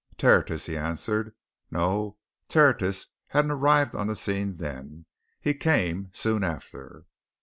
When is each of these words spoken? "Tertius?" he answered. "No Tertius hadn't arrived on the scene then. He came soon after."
"Tertius?" 0.17 0.65
he 0.65 0.75
answered. 0.75 1.31
"No 1.69 2.17
Tertius 2.47 3.05
hadn't 3.27 3.51
arrived 3.51 3.93
on 3.93 4.07
the 4.07 4.15
scene 4.15 4.57
then. 4.57 5.05
He 5.39 5.53
came 5.53 6.09
soon 6.11 6.43
after." 6.43 7.05